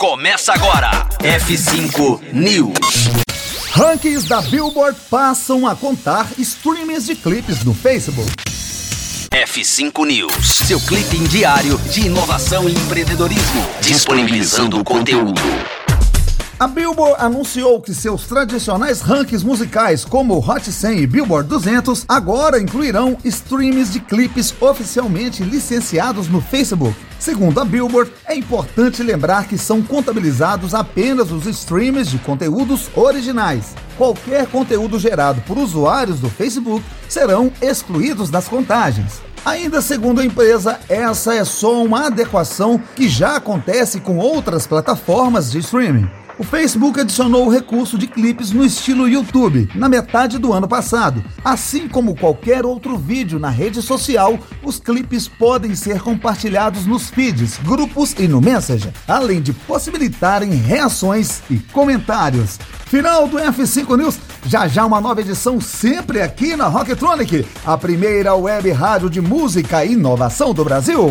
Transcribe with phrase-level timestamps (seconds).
[0.00, 0.90] começa agora.
[1.18, 3.10] F5 News.
[3.72, 8.32] Rankings da Billboard passam a contar streams de clipes no Facebook.
[9.30, 15.42] F5 News, seu clipe diário de inovação e empreendedorismo, disponibilizando o conteúdo.
[16.60, 22.04] A Billboard anunciou que seus tradicionais rankings musicais, como o Hot 100 e Billboard 200,
[22.06, 26.94] agora incluirão streams de clipes oficialmente licenciados no Facebook.
[27.18, 33.74] Segundo a Billboard, é importante lembrar que são contabilizados apenas os streams de conteúdos originais.
[33.96, 39.22] Qualquer conteúdo gerado por usuários do Facebook serão excluídos das contagens.
[39.46, 45.50] Ainda segundo a empresa, essa é só uma adequação que já acontece com outras plataformas
[45.50, 46.20] de streaming.
[46.40, 51.22] O Facebook adicionou o recurso de clipes no estilo YouTube na metade do ano passado.
[51.44, 57.58] Assim como qualquer outro vídeo na rede social, os clipes podem ser compartilhados nos feeds,
[57.58, 62.58] grupos e no Messenger, além de possibilitarem reações e comentários.
[62.86, 68.34] Final do F5 News, já já uma nova edição sempre aqui na Rocktronic, a primeira
[68.34, 71.10] web rádio de música e inovação do Brasil.